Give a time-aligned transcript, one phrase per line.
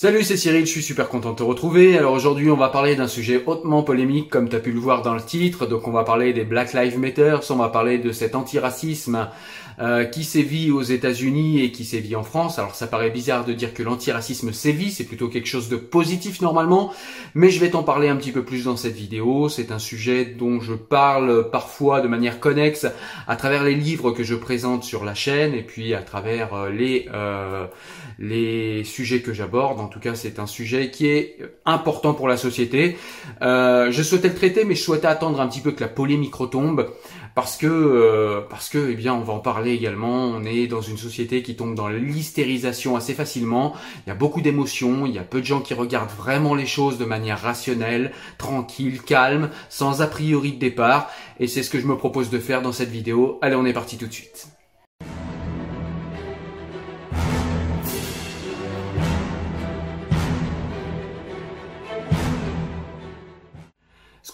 [0.00, 1.98] Salut, c'est Cyril, je suis super content de te retrouver.
[1.98, 5.02] Alors aujourd'hui, on va parler d'un sujet hautement polémique, comme tu as pu le voir
[5.02, 5.66] dans le titre.
[5.66, 9.28] Donc on va parler des Black Lives Matter, on va parler de cet antiracisme
[9.80, 12.58] euh, qui sévit aux États-Unis et qui sévit en France.
[12.58, 16.40] Alors ça paraît bizarre de dire que l'antiracisme sévit, c'est plutôt quelque chose de positif
[16.40, 16.92] normalement,
[17.34, 19.48] mais je vais t'en parler un petit peu plus dans cette vidéo.
[19.48, 22.86] C'est un sujet dont je parle parfois de manière connexe
[23.28, 26.70] à travers les livres que je présente sur la chaîne et puis à travers euh,
[26.70, 27.66] les euh,
[28.18, 29.78] les sujets que j'aborde.
[29.88, 32.98] En tout cas, c'est un sujet qui est important pour la société.
[33.40, 36.34] Euh, je souhaitais le traiter, mais je souhaitais attendre un petit peu que la polémique
[36.34, 36.90] retombe
[37.34, 40.26] parce que euh, parce que eh bien on va en parler également.
[40.26, 43.72] On est dans une société qui tombe dans l'hystérisation assez facilement.
[44.06, 45.06] Il y a beaucoup d'émotions.
[45.06, 49.00] Il y a peu de gens qui regardent vraiment les choses de manière rationnelle, tranquille,
[49.00, 51.08] calme, sans a priori de départ.
[51.40, 53.38] Et c'est ce que je me propose de faire dans cette vidéo.
[53.40, 54.57] Allez, on est parti tout de suite.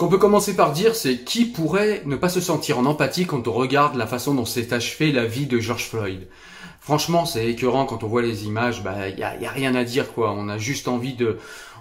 [0.05, 3.49] Qu'on peut commencer par dire, c'est qui pourrait ne pas se sentir en empathie quand
[3.49, 6.29] on regarde la façon dont s'est achevée la vie de George Floyd.
[6.79, 8.83] Franchement, c'est écœurant quand on voit les images.
[8.83, 10.35] Bah, y a, y a rien à dire quoi.
[10.37, 11.39] On a juste envie de,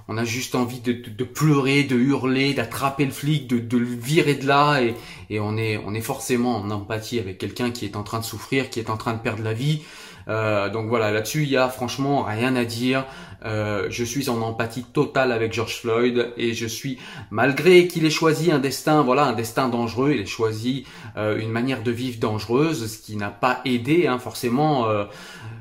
[0.07, 4.35] on a juste envie de, pleurer, de hurler, d'attraper le flic, de, de, le virer
[4.35, 4.95] de là, et,
[5.29, 8.25] et on est, on est forcément en empathie avec quelqu'un qui est en train de
[8.25, 9.81] souffrir, qui est en train de perdre la vie.
[10.27, 13.05] Euh, donc voilà, là-dessus, il y a franchement rien à dire.
[13.45, 16.97] Euh, je suis en empathie totale avec George Floyd et je suis,
[17.29, 20.85] malgré qu'il ait choisi un destin, voilà, un destin dangereux, il ait choisi
[21.17, 24.87] euh, une manière de vivre dangereuse, ce qui n'a pas aidé, hein, forcément.
[24.87, 25.05] Euh,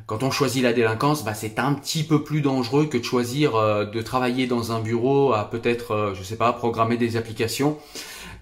[0.06, 3.52] quand on choisit la délinquance, bah, c'est un petit peu plus dangereux que de choisir
[3.52, 7.78] de travailler dans un bureau à peut-être, je sais pas, programmer des applications.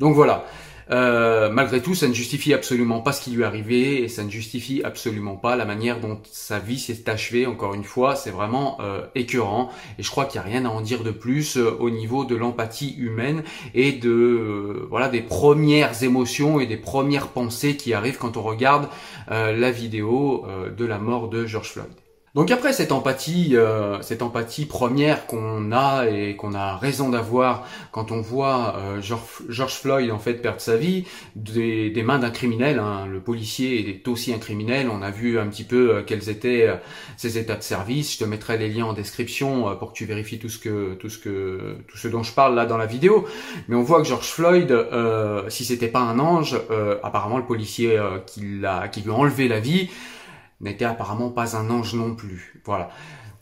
[0.00, 0.46] Donc voilà.
[0.90, 4.24] Euh, malgré tout, ça ne justifie absolument pas ce qui lui est arrivé et ça
[4.24, 7.46] ne justifie absolument pas la manière dont sa vie s'est achevée.
[7.46, 10.68] Encore une fois, c'est vraiment euh, écœurant et je crois qu'il n'y a rien à
[10.68, 16.02] en dire de plus euh, au niveau de l'empathie humaine et de voilà des premières
[16.02, 18.88] émotions et des premières pensées qui arrivent quand on regarde
[19.28, 20.44] la vidéo
[20.76, 21.99] de la mort de George Floyd.
[22.36, 27.66] Donc après cette empathie, euh, cette empathie première qu'on a et qu'on a raison d'avoir
[27.90, 32.78] quand on voit euh, George, Floyd en fait perdre sa vie des, mains d'un criminel,
[32.78, 33.06] hein.
[33.10, 34.88] le policier est aussi un criminel.
[34.92, 36.68] On a vu un petit peu euh, quels étaient
[37.16, 38.12] ses états de service.
[38.12, 41.08] Je te mettrai les liens en description pour que tu vérifies tout ce que tout
[41.08, 43.26] ce dont je parle là dans la vidéo.
[43.66, 44.72] Mais on voit que George Floyd,
[45.48, 46.56] si c'était pas un ange,
[47.02, 49.90] apparemment le policier qui l'a qui lui a enlevé la vie
[50.60, 52.60] n'était apparemment pas un ange non plus.
[52.64, 52.90] Voilà.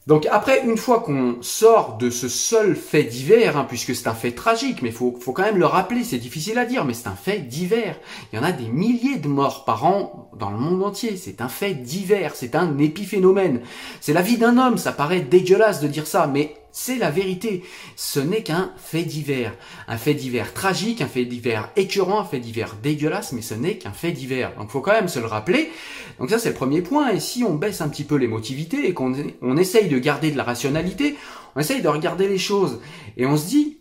[0.09, 4.15] Donc après, une fois qu'on sort de ce seul fait divers, hein, puisque c'est un
[4.15, 7.09] fait tragique, mais faut, faut quand même le rappeler, c'est difficile à dire, mais c'est
[7.09, 7.97] un fait divers.
[8.33, 11.19] Il y en a des milliers de morts par an dans le monde entier.
[11.19, 13.61] C'est un fait divers, c'est un épiphénomène.
[14.01, 17.63] C'est la vie d'un homme, ça paraît dégueulasse de dire ça, mais c'est la vérité.
[17.97, 19.55] Ce n'est qu'un fait divers.
[19.87, 23.79] Un fait divers tragique, un fait divers écœurant, un fait divers dégueulasse, mais ce n'est
[23.79, 24.55] qu'un fait divers.
[24.57, 25.71] Donc faut quand même se le rappeler.
[26.19, 27.11] Donc ça c'est le premier point.
[27.11, 30.37] Et si on baisse un petit peu l'émotivité et qu'on on essaye de garder de
[30.37, 31.17] la rationalité,
[31.57, 32.81] on essaye de regarder les choses.
[33.17, 33.79] Et on se dit,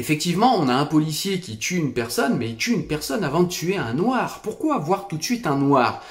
[0.00, 3.42] Effectivement, on a un policier qui tue une personne, mais il tue une personne avant
[3.42, 4.40] de tuer un noir.
[4.42, 6.02] Pourquoi voir tout de suite un noir?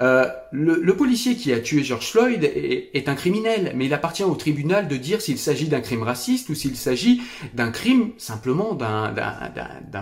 [0.00, 4.34] Euh, le, policier qui a tué George Floyd est, un criminel, mais il appartient au
[4.34, 7.22] tribunal de dire s'il s'agit d'un crime raciste ou s'il s'agit
[7.54, 9.12] d'un crime simplement d'un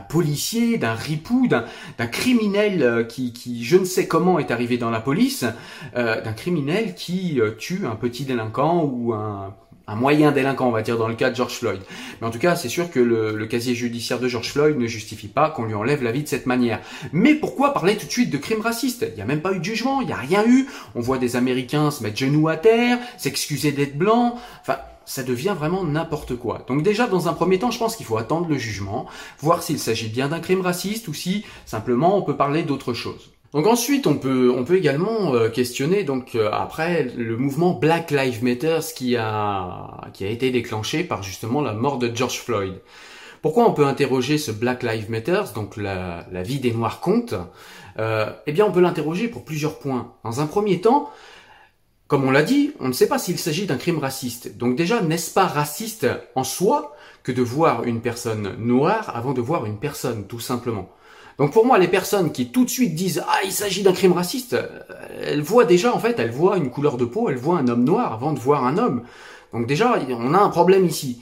[0.09, 4.91] policier, d'un ripou, d'un criminel euh, qui, qui, je ne sais comment, est arrivé dans
[4.91, 5.44] la police,
[5.97, 9.55] euh, d'un criminel qui tue un petit délinquant ou un
[9.88, 11.81] un moyen délinquant, on va dire, dans le cas de George Floyd.
[12.21, 15.28] Mais en tout cas, c'est sûr que le, casier judiciaire de George Floyd ne justifie
[15.28, 16.81] pas qu'on lui enlève la vie de cette manière.
[17.12, 19.59] Mais pourquoi parler tout de suite de crime raciste Il n'y a même pas eu
[19.59, 20.66] de jugement, il n'y a rien eu.
[20.94, 24.34] On voit des Américains se mettre genoux à terre, s'excuser d'être blancs.
[24.60, 26.65] Enfin, ça devient vraiment n'importe quoi.
[26.69, 29.06] Donc déjà, dans un premier temps, je pense qu'il faut attendre le jugement,
[29.41, 33.31] voir s'il s'agit bien d'un crime raciste ou si simplement on peut parler d'autre chose.
[33.54, 38.78] Donc ensuite, on peut, également euh, questionner donc euh, après le mouvement Black Lives Matter
[38.94, 42.74] qui a, qui a été déclenché par justement la mort de George Floyd.
[43.41, 47.34] Pourquoi on peut interroger ce Black Lives Matter, donc la, la vie des Noirs compte?
[47.98, 50.12] Euh, Eh bien, on peut l'interroger pour plusieurs points.
[50.24, 51.10] Dans un premier temps,
[52.06, 54.56] comme on l'a dit, on ne sait pas s'il s'agit d'un crime raciste.
[54.59, 59.41] Donc déjà, n'est-ce pas raciste en soi que de voir une personne noire avant de
[59.41, 60.91] voir une personne, tout simplement?
[61.38, 64.12] Donc pour moi, les personnes qui tout de suite disent ah il s'agit d'un crime
[64.12, 64.66] raciste, euh,
[65.22, 67.84] elles voient déjà en fait, elles voient une couleur de peau, elles voient un homme
[67.84, 69.02] noir avant de voir un homme.
[69.52, 71.20] Donc déjà, on a un problème ici.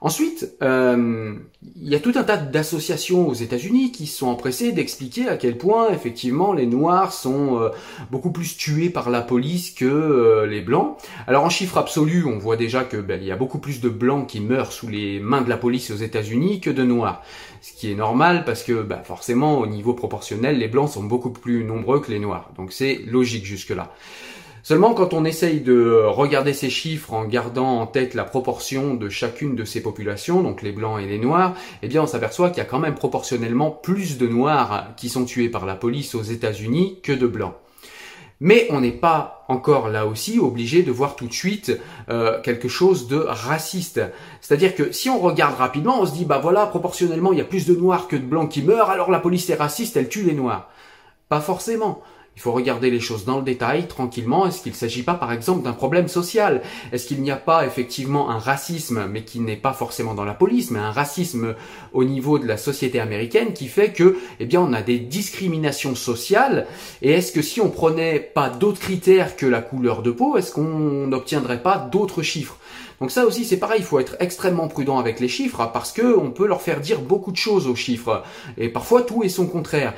[0.00, 1.34] Ensuite, euh,
[1.76, 5.58] il y a tout un tas d'associations aux États-Unis qui sont empressées d'expliquer à quel
[5.58, 7.70] point effectivement les Noirs sont euh,
[8.12, 10.96] beaucoup plus tués par la police que euh, les Blancs.
[11.26, 13.88] Alors en chiffre absolu, on voit déjà que ben, il y a beaucoup plus de
[13.88, 17.22] Blancs qui meurent sous les mains de la police aux États-Unis que de Noirs,
[17.60, 21.30] ce qui est normal parce que ben, forcément au niveau proportionnel, les Blancs sont beaucoup
[21.30, 22.50] plus nombreux que les Noirs.
[22.56, 23.92] Donc c'est logique jusque là.
[24.68, 29.08] Seulement quand on essaye de regarder ces chiffres en gardant en tête la proportion de
[29.08, 32.58] chacune de ces populations, donc les blancs et les noirs, eh bien on s'aperçoit qu'il
[32.58, 36.22] y a quand même proportionnellement plus de noirs qui sont tués par la police aux
[36.22, 37.54] États-Unis que de blancs.
[38.40, 41.72] Mais on n'est pas encore là aussi obligé de voir tout de suite
[42.10, 44.02] euh, quelque chose de raciste.
[44.42, 47.44] C'est-à-dire que si on regarde rapidement, on se dit bah voilà, proportionnellement il y a
[47.44, 50.24] plus de noirs que de blancs qui meurent, alors la police est raciste, elle tue
[50.24, 50.68] les noirs.
[51.30, 52.02] Pas forcément.
[52.38, 54.46] Il faut regarder les choses dans le détail, tranquillement.
[54.46, 56.62] Est-ce qu'il ne s'agit pas, par exemple, d'un problème social?
[56.92, 60.34] Est-ce qu'il n'y a pas effectivement un racisme, mais qui n'est pas forcément dans la
[60.34, 61.56] police, mais un racisme
[61.92, 65.96] au niveau de la société américaine qui fait que, eh bien, on a des discriminations
[65.96, 66.68] sociales?
[67.02, 70.52] Et est-ce que si on prenait pas d'autres critères que la couleur de peau, est-ce
[70.52, 72.56] qu'on n'obtiendrait pas d'autres chiffres?
[73.00, 76.18] Donc ça aussi c'est pareil, il faut être extrêmement prudent avec les chiffres parce que
[76.18, 78.24] on peut leur faire dire beaucoup de choses aux chiffres.
[78.56, 79.94] Et parfois tout est son contraire.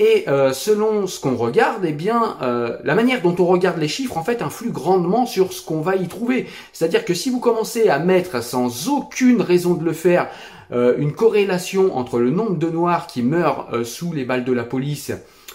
[0.00, 3.86] Et euh, selon ce qu'on regarde, eh bien, euh, la manière dont on regarde les
[3.86, 6.46] chiffres, en fait, influe grandement sur ce qu'on va y trouver.
[6.72, 10.30] C'est-à-dire que si vous commencez à mettre, sans aucune raison de le faire,
[10.72, 14.64] euh, une corrélation entre le nombre de noirs qui meurent sous les balles de la
[14.64, 15.12] police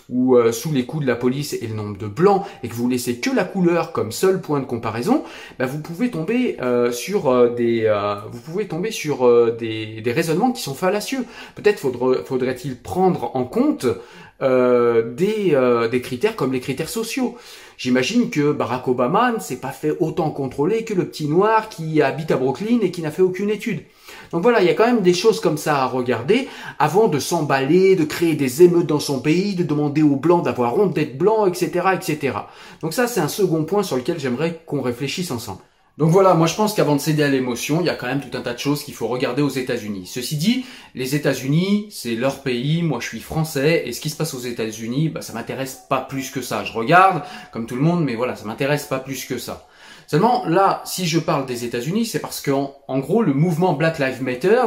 [0.08, 2.88] ou sous les coups de la police et le nombre de blancs et que vous
[2.88, 5.24] laissez que la couleur comme seul point de comparaison,
[5.58, 6.58] bah, vous pouvez tomber
[6.92, 7.92] sur des
[8.32, 11.26] vous pouvez tomber sur des, des raisonnements qui sont fallacieux.
[11.56, 13.88] Peut-être faudrait-il prendre en compte
[14.42, 17.38] euh, des, euh, des critères comme les critères sociaux.
[17.78, 22.02] J'imagine que Barack Obama ne s'est pas fait autant contrôler que le petit noir qui
[22.02, 23.84] habite à Brooklyn et qui n'a fait aucune étude.
[24.32, 26.48] Donc voilà, il y a quand même des choses comme ça à regarder
[26.80, 30.78] avant de s'emballer, de créer des émeutes dans son pays, de demander aux blancs d'avoir
[30.78, 32.38] honte d'être blancs, etc., etc.
[32.82, 35.62] Donc ça, c'est un second point sur lequel j'aimerais qu'on réfléchisse ensemble.
[35.98, 38.20] Donc voilà, moi je pense qu'avant de céder à l'émotion, il y a quand même
[38.20, 40.06] tout un tas de choses qu'il faut regarder aux États-Unis.
[40.06, 44.18] Ceci dit, les États-Unis, c'est leur pays, moi je suis français, et ce qui se
[44.18, 46.66] passe aux États-Unis, bah, ça m'intéresse pas plus que ça.
[46.66, 49.68] Je regarde, comme tout le monde, mais voilà, ça m'intéresse pas plus que ça.
[50.08, 53.98] Seulement, là, si je parle des États-Unis, c'est parce qu'en en gros, le mouvement Black
[53.98, 54.66] Lives Matter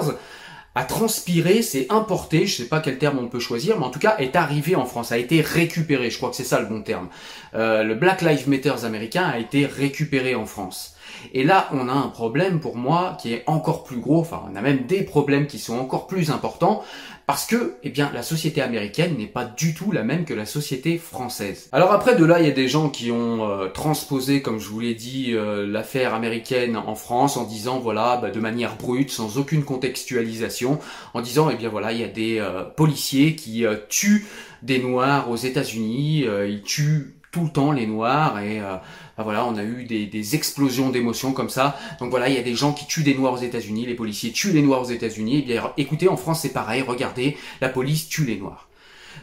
[0.75, 3.99] a transpiré, s'est importé, je sais pas quel terme on peut choisir, mais en tout
[3.99, 6.83] cas est arrivé en France, a été récupéré, je crois que c'est ça le bon
[6.83, 7.09] terme.
[7.55, 10.95] Euh, le Black Lives Matter américain a été récupéré en France.
[11.35, 14.57] Et là, on a un problème pour moi qui est encore plus gros, enfin on
[14.57, 16.83] a même des problèmes qui sont encore plus importants,
[17.29, 20.47] parce que, eh bien, la société américaine n'est pas du tout la même que la
[20.47, 21.69] société française.
[21.73, 24.67] Alors après, de là, il y a des gens qui ont euh, transposé, comme je
[24.69, 29.11] vous l'ai dit, euh, l'affaire américaine en France en disant, voilà, bah, de manière brute,
[29.11, 30.79] sans aucune contextualisation,
[31.13, 34.27] en disant, eh bien voilà, il y a des euh, policiers qui tuent
[34.63, 38.75] des Noirs aux États-Unis, ils tuent tout le temps les noirs et euh,
[39.17, 41.79] bah voilà on a eu des, des explosions d'émotions comme ça.
[42.01, 44.33] Donc voilà il y a des gens qui tuent des noirs aux États-Unis les policiers
[44.33, 45.37] tuent les noirs aux États-Unis.
[45.37, 48.69] Et eh bien écoutez en France c'est pareil regardez la police tue les noirs.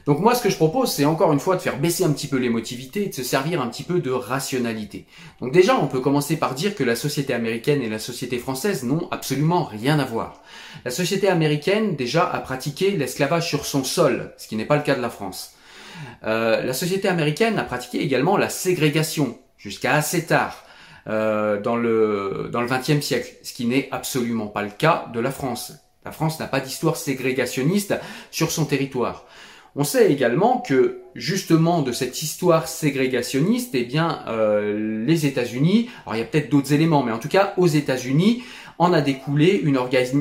[0.05, 2.27] Donc moi ce que je propose c'est encore une fois de faire baisser un petit
[2.27, 5.05] peu l'émotivité et de se servir un petit peu de rationalité.
[5.41, 8.85] Donc déjà on peut commencer par dire que la société américaine et la société française
[8.85, 10.41] n'ont absolument rien à voir.
[10.85, 14.83] La société américaine déjà a pratiqué l'esclavage sur son sol ce qui n'est pas le
[14.83, 15.54] cas de la France
[16.25, 20.63] euh, la société américaine a pratiqué également la ségrégation jusqu'à assez tard
[21.07, 25.19] euh, dans le dans le XXe siècle, ce qui n'est absolument pas le cas de
[25.19, 25.73] la France.
[26.03, 27.95] La France n'a pas d'histoire ségrégationniste
[28.31, 29.25] sur son territoire.
[29.75, 36.15] On sait également que justement de cette histoire ségrégationniste, eh bien euh, les États-Unis, alors
[36.15, 38.43] il y a peut-être d'autres éléments, mais en tout cas aux États-Unis,
[38.79, 39.77] en a découlé une,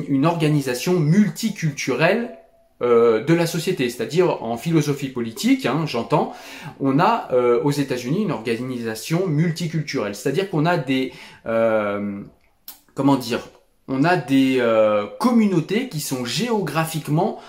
[0.09, 2.37] une organisation multiculturelle
[2.81, 6.33] euh, de la société, c'est-à-dire en philosophie politique, hein, j'entends,
[6.81, 11.13] on a euh, aux États-Unis une organisation multiculturelle, c'est-à-dire qu'on a des,
[11.45, 12.19] euh,
[12.93, 13.39] comment dire,
[13.87, 14.61] on a des
[15.19, 17.39] communautés qui sont géographiquement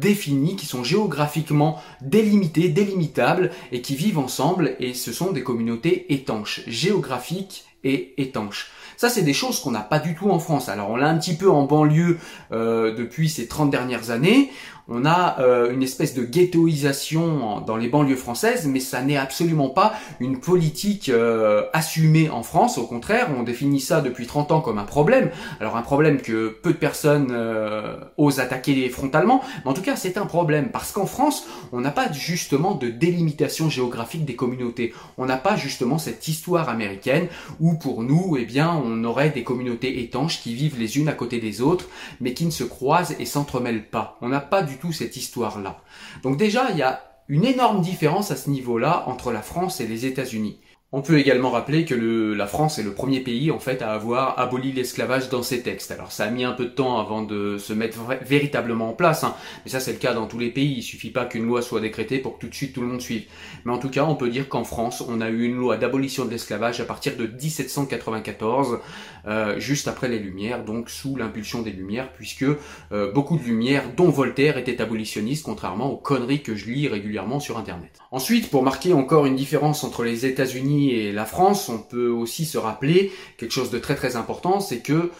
[0.00, 6.10] définies, qui sont géographiquement délimitées, délimitables et qui vivent ensemble et ce sont des communautés
[6.14, 8.70] étanches, géographiques et étanches.
[8.96, 10.68] Ça, c'est des choses qu'on n'a pas du tout en France.
[10.68, 12.18] Alors, on l'a un petit peu en banlieue
[12.52, 14.50] euh, depuis ces 30 dernières années
[14.88, 19.68] on a euh, une espèce de ghettoisation dans les banlieues françaises, mais ça n'est absolument
[19.68, 22.78] pas une politique euh, assumée en France.
[22.78, 25.30] Au contraire, on définit ça depuis 30 ans comme un problème.
[25.60, 29.96] Alors un problème que peu de personnes euh, osent attaquer frontalement, mais en tout cas
[29.96, 34.92] c'est un problème parce qu'en France, on n'a pas justement de délimitation géographique des communautés.
[35.18, 37.28] On n'a pas justement cette histoire américaine
[37.60, 41.12] où pour nous, eh bien, on aurait des communautés étanches qui vivent les unes à
[41.12, 41.86] côté des autres,
[42.20, 44.18] mais qui ne se croisent et s'entremêlent pas.
[44.78, 45.80] Tout cette histoire-là.
[46.22, 49.86] Donc déjà, il y a une énorme différence à ce niveau-là entre la France et
[49.86, 50.60] les États-Unis.
[50.94, 54.38] On peut également rappeler que la France est le premier pays en fait à avoir
[54.38, 55.90] aboli l'esclavage dans ses textes.
[55.90, 59.24] Alors ça a mis un peu de temps avant de se mettre véritablement en place,
[59.24, 59.34] hein.
[59.64, 60.74] mais ça c'est le cas dans tous les pays.
[60.76, 63.00] Il suffit pas qu'une loi soit décrétée pour que tout de suite tout le monde
[63.00, 63.24] suive.
[63.64, 66.26] Mais en tout cas, on peut dire qu'en France, on a eu une loi d'abolition
[66.26, 68.80] de l'esclavage à partir de 1794,
[69.26, 72.44] euh, juste après les Lumières, donc sous l'impulsion des Lumières, puisque
[72.92, 77.40] euh, beaucoup de Lumières, dont Voltaire, étaient abolitionnistes, contrairement aux conneries que je lis régulièrement
[77.40, 77.92] sur Internet.
[78.10, 82.44] Ensuite, pour marquer encore une différence entre les États-Unis et la France, on peut aussi
[82.44, 85.10] se rappeler quelque chose de très très important, c'est que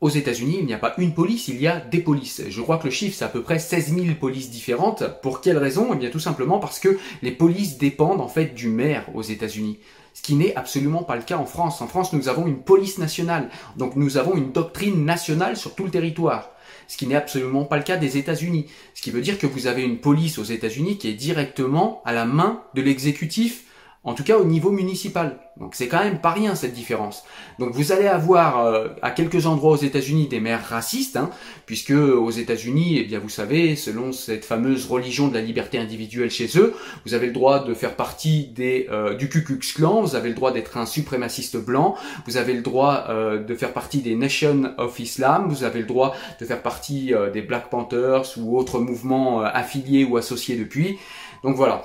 [0.00, 2.42] aux États-Unis, il n'y a pas une police, il y a des polices.
[2.48, 5.04] Je crois que le chiffre, c'est à peu près 16 000 polices différentes.
[5.20, 5.90] Pour quelle raison?
[5.92, 9.78] Eh bien, tout simplement parce que les polices dépendent en fait du maire aux États-Unis.
[10.14, 11.82] Ce qui n'est absolument pas le cas en France.
[11.82, 13.50] En France, nous avons une police nationale.
[13.76, 16.50] Donc, nous avons une doctrine nationale sur tout le territoire.
[16.88, 18.66] Ce qui n'est absolument pas le cas des États-Unis.
[18.94, 22.12] Ce qui veut dire que vous avez une police aux États-Unis qui est directement à
[22.12, 23.64] la main de l'exécutif
[24.02, 25.38] en tout cas au niveau municipal.
[25.58, 27.22] Donc c'est quand même pas rien cette différence.
[27.58, 31.28] Donc vous allez avoir euh, à quelques endroits aux États-Unis des maires racistes, hein,
[31.66, 36.30] puisque aux États-Unis, eh bien vous savez, selon cette fameuse religion de la liberté individuelle
[36.30, 40.00] chez eux, vous avez le droit de faire partie des euh, du Ku Klux Klan,
[40.00, 41.94] vous avez le droit d'être un suprémaciste blanc,
[42.26, 45.86] vous avez le droit euh, de faire partie des Nation of Islam, vous avez le
[45.86, 50.98] droit de faire partie des Black Panthers ou autres mouvements affiliés ou associés depuis.
[51.42, 51.84] Donc voilà.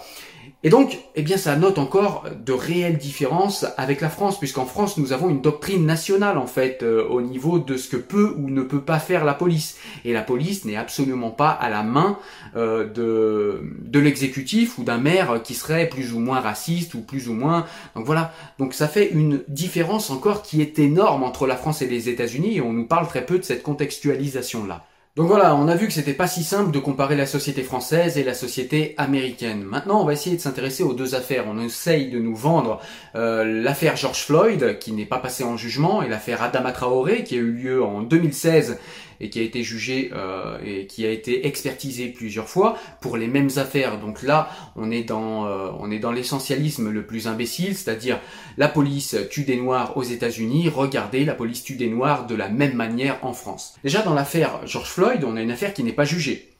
[0.65, 4.97] Et donc, eh bien, ça note encore de réelles différences avec la France, puisqu'en France,
[4.97, 8.49] nous avons une doctrine nationale, en fait, euh, au niveau de ce que peut ou
[8.49, 9.77] ne peut pas faire la police.
[10.05, 12.17] Et la police n'est absolument pas à la main
[12.55, 17.29] euh, de, de l'exécutif ou d'un maire qui serait plus ou moins raciste ou plus
[17.29, 17.67] ou moins...
[17.95, 21.87] Donc voilà, donc ça fait une différence encore qui est énorme entre la France et
[21.87, 24.83] les États-Unis, et on nous parle très peu de cette contextualisation-là.
[25.15, 28.17] Donc voilà, on a vu que c'était pas si simple de comparer la société française
[28.17, 29.63] et la société américaine.
[29.63, 31.45] Maintenant, on va essayer de s'intéresser aux deux affaires.
[31.47, 32.81] On essaye de nous vendre
[33.15, 37.35] euh, l'affaire George Floyd, qui n'est pas passée en jugement, et l'affaire Adama Traoré, qui
[37.35, 38.77] a eu lieu en 2016
[39.19, 43.27] et qui a été jugé euh, et qui a été expertisé plusieurs fois pour les
[43.27, 43.99] mêmes affaires.
[43.99, 48.19] Donc là, on est dans euh, on est dans l'essentialisme le plus imbécile, c'est-à-dire
[48.57, 52.49] la police tue des noirs aux États-Unis, regardez, la police tue des noirs de la
[52.49, 53.75] même manière en France.
[53.83, 56.54] Déjà dans l'affaire George Floyd, on a une affaire qui n'est pas jugée.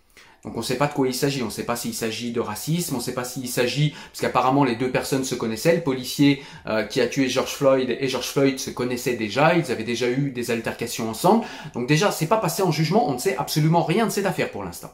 [0.46, 2.32] Donc on ne sait pas de quoi il s'agit, on ne sait pas s'il s'agit
[2.32, 5.76] de racisme, on ne sait pas s'il s'agit, parce qu'apparemment les deux personnes se connaissaient,
[5.76, 9.72] le policier euh, qui a tué George Floyd et George Floyd se connaissaient déjà, ils
[9.72, 13.18] avaient déjà eu des altercations ensemble, donc déjà c'est pas passé en jugement, on ne
[13.18, 14.92] sait absolument rien de cette affaire pour l'instant.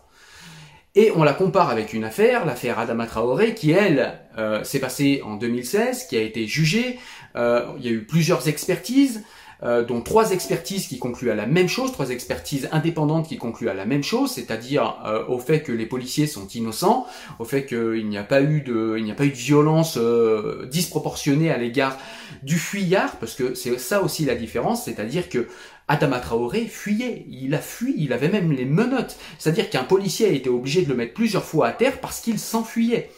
[0.95, 5.21] Et on la compare avec une affaire, l'affaire Adama Traoré, qui elle euh, s'est passée
[5.25, 6.99] en 2016, qui a été jugée,
[7.37, 9.23] euh, il y a eu plusieurs expertises,
[9.63, 13.69] euh, dont trois expertises qui concluent à la même chose, trois expertises indépendantes qui concluent
[13.69, 17.05] à la même chose, c'est-à-dire euh, au fait que les policiers sont innocents,
[17.37, 19.97] au fait qu'il n'y a pas eu de, il n'y a pas eu de violence
[19.97, 21.97] euh, disproportionnée à l'égard
[22.41, 25.47] du fuyard, parce que c'est ça aussi la différence, c'est-à-dire que
[25.87, 30.31] Adama Traoré fuyait, il a fui, il avait même les menottes, c'est-à-dire qu'un policier a
[30.31, 33.11] été obligé de le mettre plusieurs fois à terre parce qu'il s'enfuyait.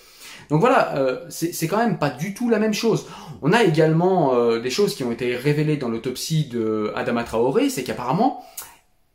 [0.49, 3.07] Donc voilà, euh, c'est quand même pas du tout la même chose.
[3.41, 7.69] On a également euh, des choses qui ont été révélées dans l'autopsie de Adama Traoré,
[7.69, 8.43] c'est qu'apparemment,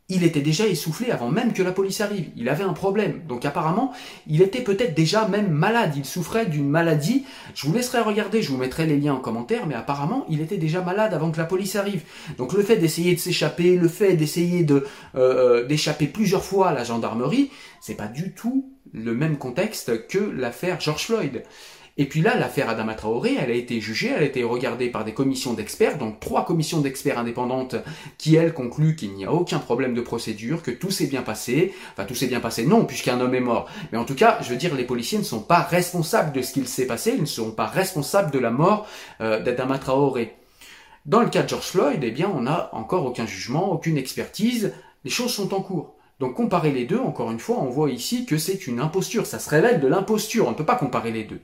[0.09, 2.29] il était déjà essoufflé avant même que la police arrive.
[2.35, 3.21] Il avait un problème.
[3.27, 3.93] Donc apparemment,
[4.27, 5.93] il était peut-être déjà même malade.
[5.95, 7.25] Il souffrait d'une maladie.
[7.53, 10.57] Je vous laisserai regarder, je vous mettrai les liens en commentaire, mais apparemment, il était
[10.57, 12.01] déjà malade avant que la police arrive.
[12.39, 16.73] Donc le fait d'essayer de s'échapper, le fait d'essayer de euh, d'échapper plusieurs fois à
[16.73, 21.43] la gendarmerie, c'est pas du tout le même contexte que l'affaire George Floyd.
[21.99, 25.03] Et puis là, l'affaire Adama Traoré, elle a été jugée, elle a été regardée par
[25.03, 27.75] des commissions d'experts, donc trois commissions d'experts indépendantes
[28.17, 31.73] qui, elles, concluent qu'il n'y a aucun problème de procédure, que tout s'est bien passé.
[31.91, 33.69] Enfin, tout s'est bien passé, non, puisqu'un homme est mort.
[33.91, 36.53] Mais en tout cas, je veux dire, les policiers ne sont pas responsables de ce
[36.53, 38.87] qu'il s'est passé, ils ne sont pas responsables de la mort
[39.19, 40.37] euh, d'Adama Traoré.
[41.05, 44.73] Dans le cas de George Floyd, eh bien, on n'a encore aucun jugement, aucune expertise,
[45.03, 45.98] les choses sont en cours.
[46.19, 49.39] Donc comparer les deux, encore une fois, on voit ici que c'est une imposture, ça
[49.39, 51.39] se révèle de l'imposture, on ne peut pas comparer les deux.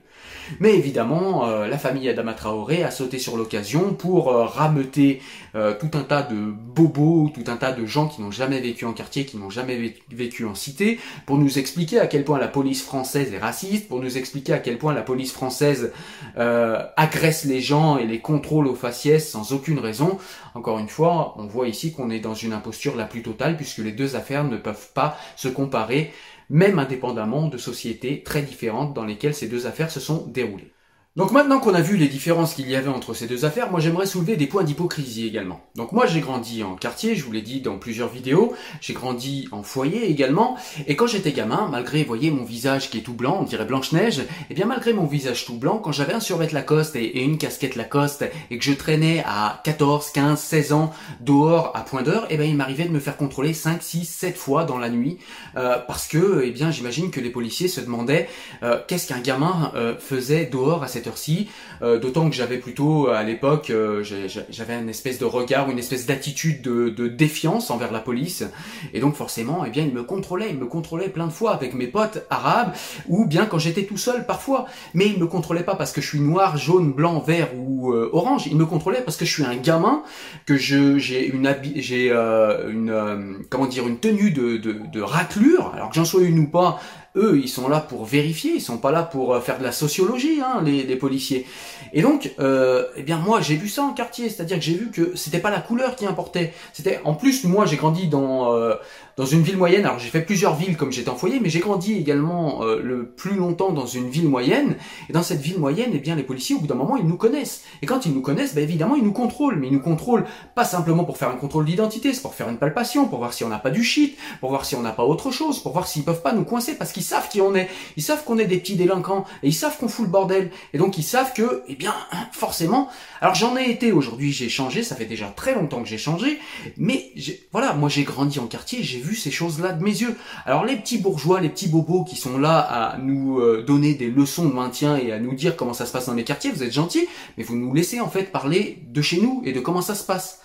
[0.60, 5.22] Mais évidemment, euh, la famille Adama Traoré a sauté sur l'occasion pour euh, rameuter
[5.54, 8.84] euh, tout un tas de bobos, tout un tas de gens qui n'ont jamais vécu
[8.84, 12.48] en quartier, qui n'ont jamais vécu en cité, pour nous expliquer à quel point la
[12.48, 15.92] police française est raciste, pour nous expliquer à quel point la police française
[16.36, 20.18] agresse les gens et les contrôle aux faciès sans aucune raison.
[20.54, 23.78] Encore une fois, on voit ici qu'on est dans une imposture la plus totale puisque
[23.78, 26.12] les deux affaires ne peuvent pas se comparer,
[26.50, 30.75] même indépendamment de sociétés très différentes dans lesquelles ces deux affaires se sont déroulées.
[31.16, 33.80] Donc maintenant qu'on a vu les différences qu'il y avait entre ces deux affaires, moi
[33.80, 35.62] j'aimerais soulever des points d'hypocrisie également.
[35.74, 39.48] Donc moi j'ai grandi en quartier, je vous l'ai dit dans plusieurs vidéos, j'ai grandi
[39.50, 43.38] en foyer également, et quand j'étais gamin, malgré, voyez, mon visage qui est tout blanc,
[43.40, 46.48] on dirait Blanche-Neige, et eh bien malgré mon visage tout blanc, quand j'avais un survêt
[46.52, 51.72] Lacoste et, une casquette Lacoste, et que je traînais à 14, 15, 16 ans dehors
[51.74, 54.36] à point d'heure, et eh bien il m'arrivait de me faire contrôler 5, 6, 7
[54.36, 55.16] fois dans la nuit,
[55.56, 58.28] euh, parce que, eh bien j'imagine que les policiers se demandaient
[58.62, 61.48] euh, qu'est-ce qu'un gamin euh, faisait dehors à cette heure-ci,
[61.82, 66.06] euh, d'autant que j'avais plutôt à l'époque, euh, j'avais une espèce de regard, une espèce
[66.06, 68.44] d'attitude de, défiance envers la police,
[68.92, 71.74] et donc forcément, eh bien, il me contrôlait, il me contrôlait plein de fois avec
[71.74, 72.72] mes potes arabes,
[73.08, 76.08] ou bien quand j'étais tout seul parfois, mais il me contrôlait pas parce que je
[76.08, 79.44] suis noir, jaune, blanc, vert ou euh, orange, il me contrôlait parce que je suis
[79.44, 80.02] un gamin,
[80.46, 85.94] que j'ai une j'ai une comment dire une tenue de, de, de raclure, alors que
[85.94, 86.80] j'en sois une ou pas,
[87.16, 89.72] eux, ils sont là pour vérifier, ils sont pas là pour euh, faire de la
[89.72, 91.46] sociologie, hein, les, policiers.
[91.92, 94.90] Et donc, euh, eh bien moi, j'ai vu ça en quartier, c'est-à-dire que j'ai vu
[94.90, 96.52] que c'était pas la couleur qui importait.
[96.72, 98.74] C'était, en plus, moi, j'ai grandi dans euh,
[99.16, 99.84] dans une ville moyenne.
[99.86, 103.06] Alors j'ai fait plusieurs villes comme j'étais en foyer, mais j'ai grandi également euh, le
[103.06, 104.76] plus longtemps dans une ville moyenne.
[105.08, 107.16] Et dans cette ville moyenne, eh bien les policiers, au bout d'un moment, ils nous
[107.16, 107.62] connaissent.
[107.80, 109.56] Et quand ils nous connaissent, ben, évidemment, ils nous contrôlent.
[109.56, 112.58] Mais ils nous contrôlent pas simplement pour faire un contrôle d'identité, c'est pour faire une
[112.58, 115.04] palpation, pour voir si on n'a pas du shit, pour voir si on n'a pas
[115.04, 117.68] autre chose, pour voir s'ils peuvent pas nous coincer, parce qu'ils savent qui on est.
[117.96, 120.50] Ils savent qu'on est des petits délinquants et ils savent qu'on fout le bordel.
[120.74, 121.94] Et donc ils savent que, eh bien,
[122.32, 122.88] forcément.
[123.22, 124.82] Alors j'en ai été aujourd'hui, j'ai changé.
[124.82, 126.38] Ça fait déjà très longtemps que j'ai changé,
[126.76, 127.12] mais
[127.50, 130.16] voilà, moi j'ai grandi en quartier, j'ai ces choses-là de mes yeux.
[130.44, 134.10] Alors les petits bourgeois, les petits bobos qui sont là à nous euh, donner des
[134.10, 136.62] leçons de maintien et à nous dire comment ça se passe dans les quartiers, vous
[136.62, 139.82] êtes gentils, mais vous nous laissez en fait parler de chez nous et de comment
[139.82, 140.40] ça se passe.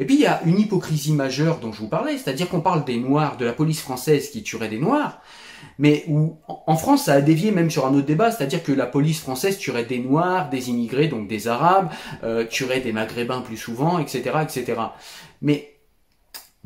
[0.00, 2.84] Et puis il y a une hypocrisie majeure dont je vous parlais, c'est-à-dire qu'on parle
[2.84, 5.20] des Noirs, de la police française qui tuerait des Noirs,
[5.78, 8.86] mais où en France ça a dévié même sur un autre débat, c'est-à-dire que la
[8.86, 11.90] police française tuerait des Noirs, des immigrés, donc des Arabes,
[12.24, 14.80] euh, tuerait des Maghrébins plus souvent, etc., etc.
[15.40, 15.75] Mais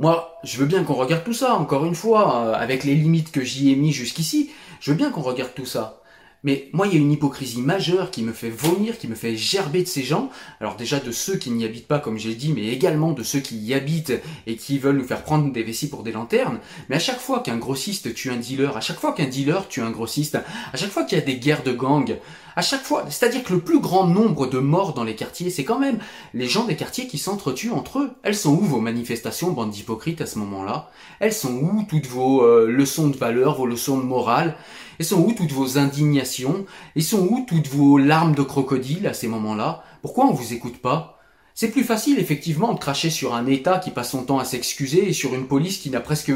[0.00, 3.30] moi, je veux bien qu'on regarde tout ça, encore une fois, euh, avec les limites
[3.30, 6.00] que j'y ai mis jusqu'ici, je veux bien qu'on regarde tout ça.
[6.43, 9.37] Mais moi, il y a une hypocrisie majeure qui me fait vomir, qui me fait
[9.37, 10.31] gerber de ces gens.
[10.61, 13.41] Alors déjà de ceux qui n'y habitent pas, comme j'ai dit, mais également de ceux
[13.41, 14.15] qui y habitent
[14.47, 16.61] et qui veulent nous faire prendre des vessies pour des lanternes.
[16.89, 19.83] Mais à chaque fois qu'un grossiste tue un dealer, à chaque fois qu'un dealer tue
[19.83, 20.39] un grossiste,
[20.73, 22.17] à chaque fois qu'il y a des guerres de gangs,
[22.57, 25.65] à chaque fois, c'est-à-dire que le plus grand nombre de morts dans les quartiers, c'est
[25.65, 25.99] quand même
[26.35, 28.11] les gens des quartiers qui s'entretuent entre eux.
[28.23, 30.91] Elles sont où vos manifestations, bande d'hypocrites, à ce moment-là?
[31.21, 34.57] Elles sont où toutes vos euh, leçons de valeur, vos leçons de morale?
[35.00, 39.15] Elles sont où toutes vos indignations Elles sont où toutes vos larmes de crocodile à
[39.15, 39.82] ces moments-là?
[40.02, 41.19] Pourquoi on vous écoute pas?
[41.54, 45.08] C'est plus facile effectivement de cracher sur un État qui passe son temps à s'excuser
[45.08, 46.30] et sur une police qui n'a presque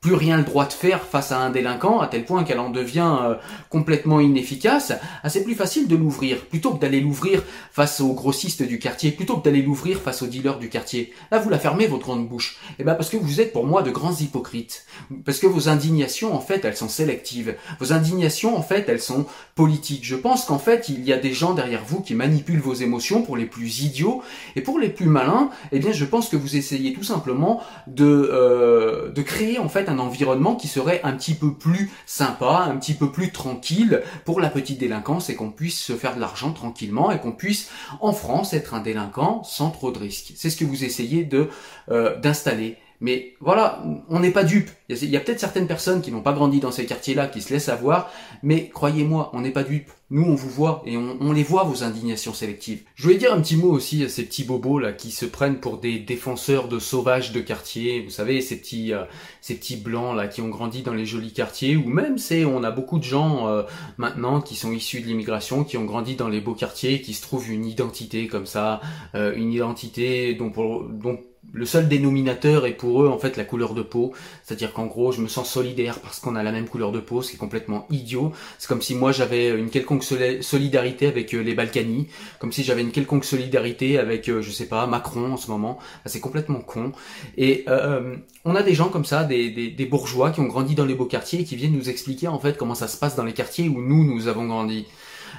[0.00, 2.70] plus rien le droit de faire face à un délinquant, à tel point qu'elle en
[2.70, 3.34] devient euh,
[3.68, 4.92] complètement inefficace,
[5.24, 9.10] ah, c'est plus facile de l'ouvrir, plutôt que d'aller l'ouvrir face aux grossistes du quartier,
[9.10, 11.12] plutôt que d'aller l'ouvrir face aux dealers du quartier.
[11.32, 12.58] Là, vous la fermez, votre grande bouche.
[12.78, 14.86] Eh ben, parce que vous êtes pour moi de grands hypocrites.
[15.24, 17.56] Parce que vos indignations, en fait, elles sont sélectives.
[17.80, 20.04] Vos indignations, en fait, elles sont politiques.
[20.04, 23.22] Je pense qu'en fait, il y a des gens derrière vous qui manipulent vos émotions
[23.22, 24.22] pour les plus idiots,
[24.54, 28.04] et pour les plus malins, eh bien, je pense que vous essayez tout simplement de,
[28.04, 32.76] euh, de créer, en fait, un environnement qui serait un petit peu plus sympa, un
[32.76, 36.52] petit peu plus tranquille pour la petite délinquance et qu'on puisse se faire de l'argent
[36.52, 37.70] tranquillement et qu'on puisse
[38.00, 40.32] en France être un délinquant sans trop de risques.
[40.36, 41.48] C'est ce que vous essayez de
[41.90, 42.76] euh, d'installer.
[43.00, 44.70] Mais voilà, on n'est pas dupe.
[44.88, 47.52] Il y a, peut-être certaines personnes qui n'ont pas grandi dans ces quartiers-là, qui se
[47.52, 48.10] laissent avoir,
[48.42, 49.90] mais croyez-moi, on n'est pas dupe.
[50.10, 52.82] Nous, on vous voit et on, les voit, vos indignations sélectives.
[52.94, 55.60] Je voulais dire un petit mot aussi à ces petits bobos là qui se prennent
[55.60, 58.00] pour des défenseurs de sauvages de quartier.
[58.00, 59.04] Vous savez, ces petits, euh,
[59.42, 62.64] ces petits blancs là qui ont grandi dans les jolis quartiers, ou même c'est, on
[62.64, 63.64] a beaucoup de gens euh,
[63.98, 67.20] maintenant qui sont issus de l'immigration, qui ont grandi dans les beaux quartiers, qui se
[67.20, 68.80] trouvent une identité comme ça,
[69.14, 71.20] euh, une identité dont, pour, dont
[71.52, 74.12] le seul dénominateur est pour eux en fait la couleur de peau,
[74.44, 77.22] c'est-à-dire qu'en gros je me sens solidaire parce qu'on a la même couleur de peau,
[77.22, 78.32] ce qui est complètement idiot.
[78.58, 82.08] C'est comme si moi j'avais une quelconque solidarité avec euh, les Balkany,
[82.38, 85.78] comme si j'avais une quelconque solidarité avec euh, je sais pas Macron en ce moment.
[86.06, 86.92] c'est complètement con.
[87.36, 90.84] Et euh, on a des gens comme ça, des, des, bourgeois qui ont grandi dans
[90.84, 93.24] les beaux quartiers et qui viennent nous expliquer en fait comment ça se passe dans
[93.24, 94.86] les quartiers où nous nous avons grandi.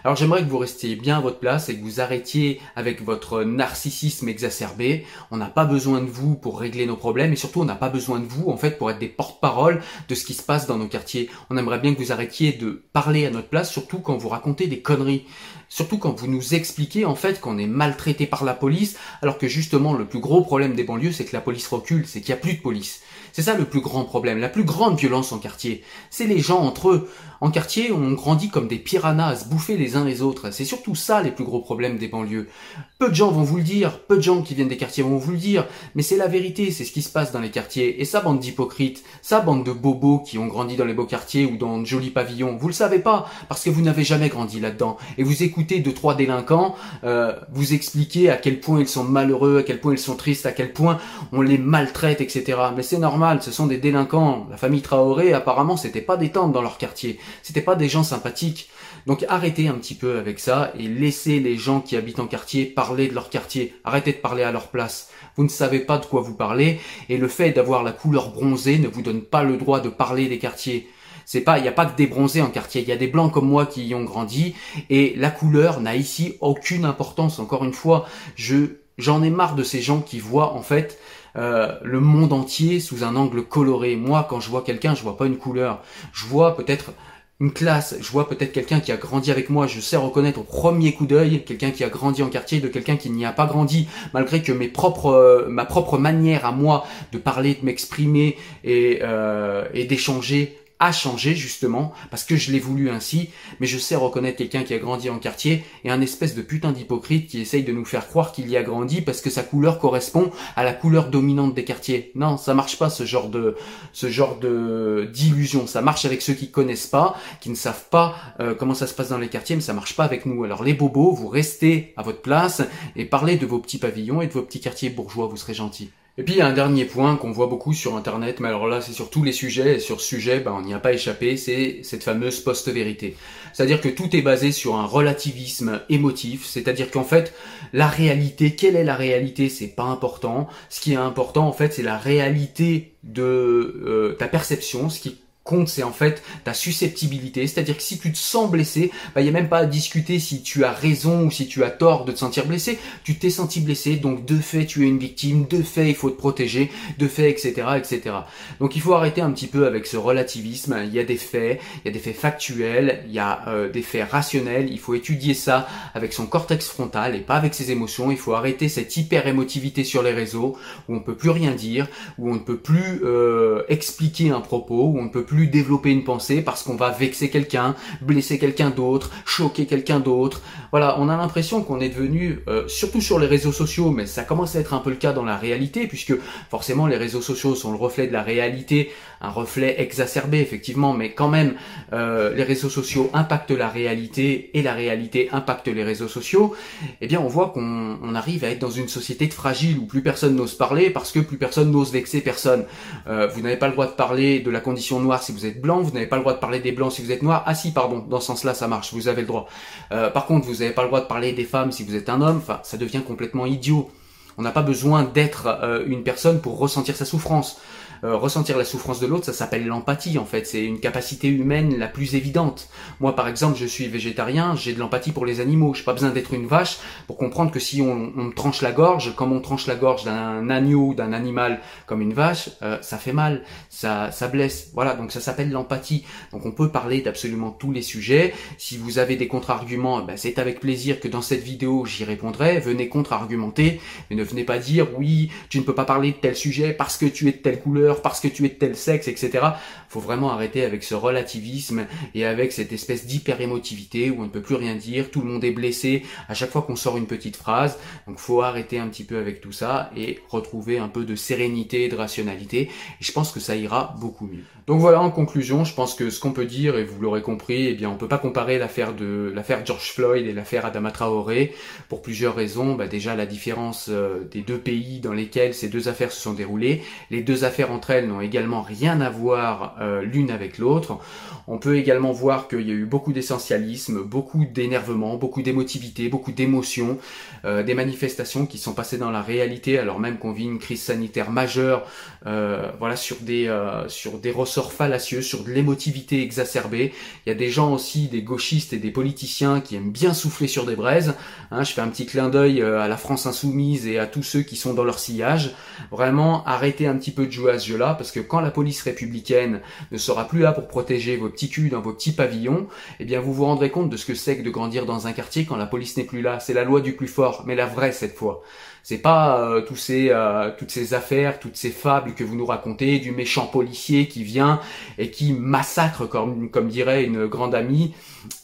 [0.04, 3.44] Alors j'aimerais que vous restiez bien à votre place et que vous arrêtiez avec votre
[3.44, 5.06] narcissisme exacerbé.
[5.32, 7.90] On n'a pas besoin de vous pour régler nos problèmes et surtout on n'a pas
[7.90, 10.78] besoin de vous en fait pour être des porte-parole de ce qui se passe dans
[10.78, 11.30] nos quartiers.
[11.50, 14.68] On aimerait bien que vous arrêtiez de parler à notre place, surtout quand vous racontez
[14.68, 15.26] des conneries.
[15.70, 19.48] Surtout quand vous nous expliquez en fait qu'on est maltraité par la police, alors que
[19.48, 22.40] justement le plus gros problème des banlieues c'est que la police recule, c'est qu'il n'y
[22.40, 23.02] a plus de police.
[23.34, 25.84] C'est ça le plus grand problème, la plus grande violence en quartier.
[26.10, 27.10] C'est les gens entre eux.
[27.42, 30.52] En quartier, on grandit comme des piranhas à se bouffer les uns les autres.
[30.52, 32.50] C'est surtout ça les plus gros problèmes des banlieues.
[32.98, 35.18] Peu de gens vont vous le dire, peu de gens qui viennent des quartiers vont
[35.18, 38.02] vous le dire, mais c'est la vérité, c'est ce qui se passe dans les quartiers.
[38.02, 41.46] Et ça, bande d'hypocrites, ça, bande de bobos qui ont grandi dans les beaux quartiers
[41.46, 44.60] ou dans de jolis pavillons, vous le savez pas, parce que vous n'avez jamais grandi
[44.60, 44.98] là-dedans.
[45.18, 49.60] Et vous écoutez deux, trois délinquants, euh, vous expliquer à quel point ils sont malheureux,
[49.60, 50.98] à quel point ils sont tristes, à quel point
[51.32, 52.58] on les maltraite, etc.
[52.76, 54.48] Mais c'est normal, ce sont des délinquants.
[54.50, 57.20] La famille Traoré, apparemment, c'était pas des tentes dans leur quartier.
[57.44, 58.70] C'était pas des gens sympathiques.
[59.06, 62.66] Donc arrêtez un petit peu avec ça et laissez les gens qui habitent en quartier
[62.66, 63.74] parler de leur quartier.
[63.84, 65.10] Arrêtez de parler à leur place.
[65.36, 68.78] Vous ne savez pas de quoi vous parlez et le fait d'avoir la couleur bronzée
[68.78, 70.90] ne vous donne pas le droit de parler des quartiers.
[71.32, 72.82] C'est pas, il n'y a pas que des bronzés en quartier.
[72.82, 74.56] Il y a des blancs comme moi qui y ont grandi
[74.90, 77.38] et la couleur n'a ici aucune importance.
[77.38, 80.98] Encore une fois, je j'en ai marre de ces gens qui voient en fait
[81.36, 83.96] euh, le monde entier sous un angle coloré.
[83.96, 85.84] Moi, quand je vois quelqu'un, je vois pas une couleur.
[86.14, 86.94] Je vois peut-être
[87.40, 90.44] une classe, je vois peut-être quelqu'un qui a grandi avec moi, je sais reconnaître au
[90.44, 93.46] premier coup d'œil quelqu'un qui a grandi en quartier de quelqu'un qui n'y a pas
[93.46, 98.36] grandi, malgré que mes propres, euh, ma propre manière à moi de parler, de m'exprimer
[98.66, 103.78] et, euh, et d'échanger a changé justement parce que je l'ai voulu ainsi, mais je
[103.78, 107.42] sais reconnaître quelqu'un qui a grandi en quartier et un espèce de putain d'hypocrite qui
[107.42, 110.64] essaye de nous faire croire qu'il y a grandi parce que sa couleur correspond à
[110.64, 112.12] la couleur dominante des quartiers.
[112.16, 113.56] Non, ça marche pas ce genre de
[113.92, 115.68] ce genre de d'illusion.
[115.68, 118.94] Ça marche avec ceux qui connaissent pas, qui ne savent pas euh, comment ça se
[118.94, 120.44] passe dans les quartiers, mais ça marche pas avec nous.
[120.44, 122.62] Alors les bobos, vous restez à votre place
[122.96, 125.90] et parlez de vos petits pavillons et de vos petits quartiers bourgeois, vous serez gentils.
[126.20, 128.68] Et puis il y a un dernier point qu'on voit beaucoup sur internet, mais alors
[128.68, 130.92] là c'est sur tous les sujets, et sur ce sujet ben, on n'y a pas
[130.92, 133.16] échappé, c'est cette fameuse post-vérité.
[133.54, 137.34] C'est-à-dire que tout est basé sur un relativisme émotif, c'est-à-dire qu'en fait
[137.72, 140.50] la réalité, quelle est la réalité, c'est pas important.
[140.68, 145.22] Ce qui est important en fait c'est la réalité de euh, ta perception, ce qui
[145.50, 147.48] compte, c'est en fait ta susceptibilité.
[147.48, 150.20] C'est-à-dire que si tu te sens blessé, bah, il n'y a même pas à discuter
[150.20, 152.78] si tu as raison ou si tu as tort de te sentir blessé.
[153.04, 156.12] Tu t'es senti blessé, donc de fait, tu es une victime, de fait, il faut
[156.12, 158.16] te protéger, de fait, etc., etc.
[158.60, 160.78] Donc il faut arrêter un petit peu avec ce relativisme.
[160.86, 163.72] Il y a des faits, il y a des faits factuels, il y a euh,
[163.72, 164.70] des faits rationnels.
[164.72, 168.12] Il faut étudier ça avec son cortex frontal et pas avec ses émotions.
[168.12, 170.58] Il faut arrêter cette hyper émotivité sur les réseaux
[170.88, 171.88] où on peut plus rien dire,
[172.20, 175.90] où on ne peut plus euh, expliquer un propos, où on ne peut plus développer
[175.90, 180.42] une pensée parce qu'on va vexer quelqu'un, blesser quelqu'un d'autre, choquer quelqu'un d'autre.
[180.72, 184.24] Voilà, on a l'impression qu'on est devenu, euh, surtout sur les réseaux sociaux, mais ça
[184.24, 186.14] commence à être un peu le cas dans la réalité, puisque
[186.50, 191.12] forcément les réseaux sociaux sont le reflet de la réalité, un reflet exacerbé effectivement, mais
[191.12, 191.54] quand même
[191.94, 196.56] euh, les réseaux sociaux impactent la réalité et la réalité impacte les réseaux sociaux.
[197.02, 200.02] Eh bien, on voit qu'on arrive à être dans une société de fragile où plus
[200.02, 202.66] personne n'ose parler parce que plus personne n'ose vexer personne.
[203.08, 205.62] Euh, vous n'avez pas le droit de parler de la condition noire si vous êtes
[205.62, 207.44] blanc, vous n'avez pas le droit de parler des blancs si vous êtes noir.
[207.46, 209.48] Ah si, pardon, dans ce sens-là, ça marche, vous avez le droit.
[209.92, 212.10] Euh, par contre, vous n'avez pas le droit de parler des femmes si vous êtes
[212.10, 212.38] un homme.
[212.38, 213.92] Enfin, ça devient complètement idiot.
[214.40, 217.62] On n'a pas besoin d'être euh, une personne pour ressentir sa souffrance.
[218.04, 220.46] Euh, ressentir la souffrance de l'autre, ça s'appelle l'empathie en fait.
[220.46, 222.70] C'est une capacité humaine la plus évidente.
[223.00, 225.74] Moi par exemple, je suis végétarien, j'ai de l'empathie pour les animaux.
[225.74, 229.16] J'ai pas besoin d'être une vache pour comprendre que si on, on, tranche la gorge,
[229.16, 233.14] comme on tranche la gorge d'un agneau, d'un animal comme une vache, euh, ça fait
[233.14, 234.70] mal, ça, ça blesse.
[234.74, 236.06] Voilà, donc ça s'appelle l'empathie.
[236.32, 238.34] Donc on peut parler d'absolument tous les sujets.
[238.58, 242.60] Si vous avez des contre-arguments, ben, c'est avec plaisir que dans cette vidéo j'y répondrai.
[242.60, 246.36] Venez contre-argumenter, mais ne venez pas dire oui, tu ne peux pas parler de tel
[246.36, 249.08] sujet parce que tu es de telle couleur parce que tu es de tel sexe,
[249.08, 249.46] etc.
[249.90, 254.30] Faut vraiment arrêter avec ce relativisme et avec cette espèce d'hyper émotivité où on ne
[254.30, 257.08] peut plus rien dire, tout le monde est blessé à chaque fois qu'on sort une
[257.08, 257.78] petite phrase.
[258.08, 261.86] Donc faut arrêter un petit peu avec tout ça et retrouver un peu de sérénité
[261.86, 262.62] et de rationalité.
[262.62, 264.44] Et je pense que ça ira beaucoup mieux.
[264.70, 267.66] Donc voilà, en conclusion, je pense que ce qu'on peut dire, et vous l'aurez compris,
[267.66, 271.56] eh bien on peut pas comparer l'affaire de l'affaire George Floyd et l'affaire Adama Traoré
[271.88, 272.76] pour plusieurs raisons.
[272.76, 276.34] Bah déjà la différence euh, des deux pays dans lesquels ces deux affaires se sont
[276.34, 276.84] déroulées.
[277.10, 281.00] Les deux affaires entre elles n'ont également rien à voir euh, l'une avec l'autre.
[281.48, 286.32] On peut également voir qu'il y a eu beaucoup d'essentialisme, beaucoup d'énervement, beaucoup d'émotivité, beaucoup
[286.32, 287.00] d'émotions,
[287.44, 290.84] euh, des manifestations qui sont passées dans la réalité alors même qu'on vit une crise
[290.84, 291.88] sanitaire majeure,
[292.28, 293.50] euh, voilà sur des
[293.88, 296.94] sur des ressorts fallacieux, sur de l'émotivité exacerbée.
[297.26, 300.48] Il y a des gens aussi, des gauchistes et des politiciens qui aiment bien souffler
[300.48, 301.16] sur des braises.
[301.52, 304.42] Hein, je fais un petit clin d'œil à la France insoumise et à tous ceux
[304.42, 305.56] qui sont dans leur sillage.
[305.92, 308.82] Vraiment, arrêtez un petit peu de jouer à ce jeu-là parce que quand la police
[308.82, 312.68] républicaine ne sera plus là pour protéger vos petits culs dans vos petits pavillons,
[313.00, 315.14] eh bien vous vous rendrez compte de ce que c'est que de grandir dans un
[315.14, 316.40] quartier quand la police n'est plus là.
[316.40, 318.44] C'est la loi du plus fort, mais la vraie cette fois.
[318.84, 323.00] C'est pas euh, ces, euh, toutes ces affaires, toutes ces fables que vous nous racontez
[323.00, 324.60] du méchant policier qui vient
[324.98, 327.94] et qui massacre, comme, comme dirait une grande amie,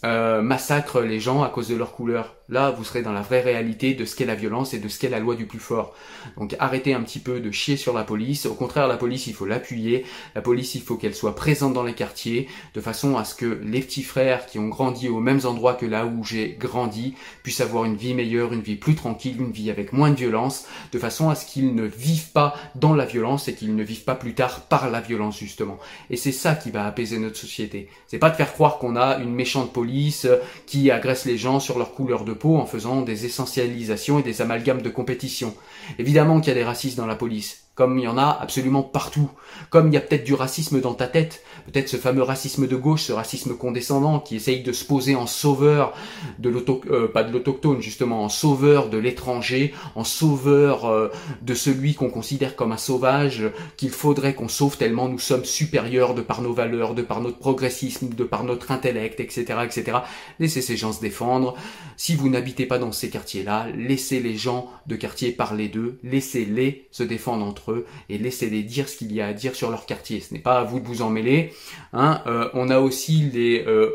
[0.04, 2.36] euh, massacre les gens à cause de leur couleur.
[2.48, 5.00] Là, vous serez dans la vraie réalité de ce qu'est la violence et de ce
[5.00, 5.95] qu'est la loi du plus fort.
[6.38, 8.45] Donc arrêtez un petit peu de chier sur la police.
[8.45, 10.06] Au contraire, la police, il faut l'appuyer.
[10.36, 13.60] La police, il faut qu'elle soit présente dans les quartiers, de façon à ce que
[13.63, 17.62] les petits frères qui ont grandi aux mêmes endroits que là où j'ai grandi puissent
[17.62, 21.00] avoir une vie meilleure, une vie plus tranquille, une vie avec moins de violence, de
[21.00, 24.15] façon à ce qu'ils ne vivent pas dans la violence et qu'ils ne vivent pas
[24.15, 25.80] plus tard par la violence justement.
[26.12, 27.89] Et c'est ça qui va apaiser notre société.
[28.06, 30.26] C'est pas de faire croire qu'on a une méchante police
[30.66, 34.82] qui agresse les gens sur leur couleur de en faisant des essentialisations et des amalgames
[34.82, 35.54] de compétition.
[36.00, 38.84] Évidemment qu'il y a des racistes dans la police comme il y en a absolument
[38.84, 39.30] partout,
[39.70, 42.76] comme il y a peut-être du racisme dans ta tête, peut-être ce fameux racisme de
[42.76, 45.94] gauche, ce racisme condescendant qui essaye de se poser en sauveur
[46.40, 51.10] de l'auto, euh, pas de l'autochtone justement, en sauveur de l'étranger, en sauveur euh,
[51.42, 53.44] de celui qu'on considère comme un sauvage,
[53.76, 57.40] qu'il faudrait qu'on sauve tellement nous sommes supérieurs de par nos valeurs, de par notre
[57.40, 59.98] progressisme, de par notre intellect, etc., etc.
[60.40, 61.56] Laissez ces gens se défendre.
[61.98, 66.88] Si vous n'habitez pas dans ces quartiers-là, laissez les gens de quartier parler d'eux, laissez-les
[66.92, 67.64] se défendre entre
[68.10, 70.19] et laissez-les dire ce qu'il y a à dire sur leur quartier.
[70.19, 71.54] Ce n'est pas à vous de vous en mêler.
[71.93, 72.21] Hein.
[72.28, 73.91] Euh, on a aussi les euh,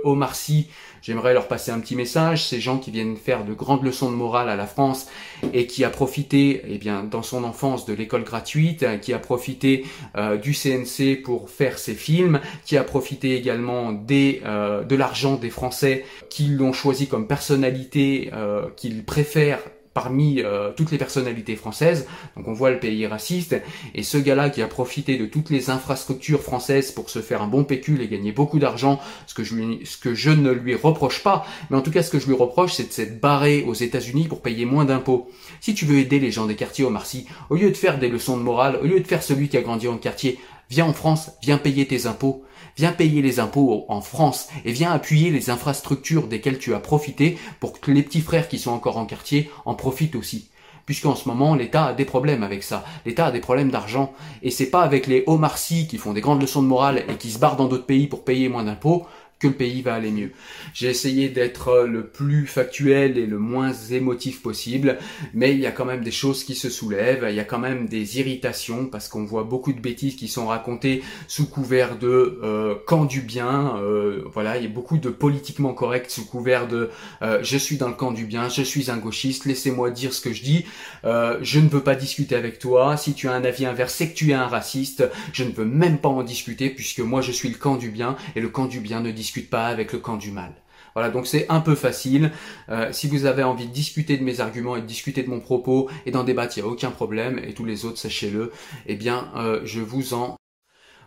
[1.02, 2.44] J'aimerais leur passer un petit message.
[2.44, 5.06] Ces gens qui viennent faire de grandes leçons de morale à la France
[5.54, 9.86] et qui a profité, eh bien, dans son enfance de l'école gratuite, qui a profité
[10.16, 15.36] euh, du CNC pour faire ses films, qui a profité également des, euh, de l'argent
[15.36, 18.30] des Français qui l'ont choisi comme personnalité
[18.76, 19.60] qu'ils préfèrent
[19.94, 22.06] parmi euh, toutes les personnalités françaises.
[22.36, 23.56] Donc on voit le pays raciste.
[23.94, 27.46] Et ce gars-là qui a profité de toutes les infrastructures françaises pour se faire un
[27.48, 31.22] bon pécule et gagner beaucoup d'argent, ce que je ce que je ne lui reproche
[31.22, 33.74] pas, mais en tout cas ce que je lui reproche, c'est de s'être barré aux
[33.74, 35.30] États-Unis pour payer moins d'impôts.
[35.60, 38.08] Si tu veux aider les gens des quartiers au Marcy, au lieu de faire des
[38.08, 40.38] leçons de morale, au lieu de faire celui qui a grandi en quartier,
[40.70, 42.44] viens en France, viens payer tes impôts.
[42.76, 47.36] Viens payer les impôts en France et viens appuyer les infrastructures desquelles tu as profité
[47.58, 50.50] pour que les petits frères qui sont encore en quartier en profitent aussi
[50.90, 52.84] puisqu'en ce moment l'État a des problèmes avec ça.
[53.06, 56.20] L'État a des problèmes d'argent et c'est pas avec les hauts marcy qui font des
[56.20, 59.06] grandes leçons de morale et qui se barrent dans d'autres pays pour payer moins d'impôts
[59.40, 60.30] que le pays va aller mieux.
[60.74, 64.98] J'ai essayé d'être le plus factuel et le moins émotif possible,
[65.32, 67.58] mais il y a quand même des choses qui se soulèvent, il y a quand
[67.58, 72.38] même des irritations parce qu'on voit beaucoup de bêtises qui sont racontées sous couvert de
[72.42, 76.68] euh, camp du bien, euh, voilà, il y a beaucoup de politiquement correct sous couvert
[76.68, 76.90] de
[77.22, 80.20] euh, je suis dans le camp du bien, je suis un gauchiste, laissez-moi dire ce
[80.20, 80.66] que je dis,
[81.04, 84.10] euh, je ne veux pas discuter avec toi, si tu as un avis inverse, c'est
[84.10, 87.32] que tu es un raciste, je ne veux même pas en discuter puisque moi je
[87.32, 89.98] suis le camp du bien et le camp du bien ne discute pas avec le
[89.98, 90.52] camp du mal.
[90.94, 92.32] Voilà, donc c'est un peu facile.
[92.68, 95.40] Euh, si vous avez envie de discuter de mes arguments et de discuter de mon
[95.40, 97.38] propos et d'en débattre, il n'y a aucun problème.
[97.38, 98.52] Et tous les autres, sachez-le,
[98.86, 100.36] eh bien, euh, je vous en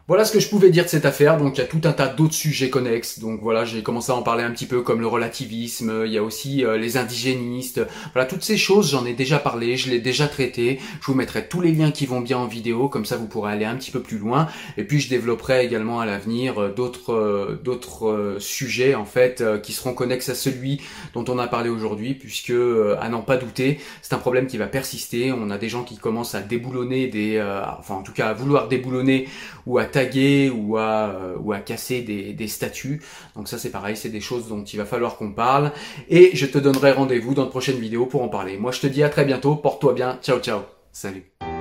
[0.06, 1.38] voilà ce que je pouvais dire de cette affaire.
[1.38, 3.20] Donc il y a tout un tas d'autres sujets connexes.
[3.20, 6.04] Donc voilà, j'ai commencé à en parler un petit peu comme le relativisme.
[6.06, 7.80] Il y a aussi euh, les indigénistes.
[8.14, 10.80] Voilà, toutes ces choses, j'en ai déjà parlé, je l'ai déjà traité.
[11.00, 13.54] Je vous mettrai tous les liens qui vont bien en vidéo, comme ça vous pourrez
[13.54, 14.50] aller un petit peu plus loin.
[14.78, 19.72] Et puis je développerai également à l'avenir euh, d'autres euh, d'autres sujets en fait qui
[19.72, 20.82] seront connexes à celui
[21.14, 22.52] dont on a parlé aujourd'hui, puisque
[23.00, 25.32] à n'en pas douter, c'est un problème qui va persister.
[25.32, 27.42] On a des gens qui commencent à déboulonner des,
[27.80, 29.28] enfin en tout cas à vouloir déboulonner
[29.66, 33.02] ou à taguer ou à, euh, ou à casser des, des statuts.
[33.36, 35.72] Donc ça c'est pareil, c'est des choses dont il va falloir qu'on parle.
[36.10, 38.58] Et je te donnerai rendez-vous dans de prochaines vidéos pour en parler.
[38.58, 41.53] Moi je te dis à très bientôt, porte-toi bien, ciao ciao, salut.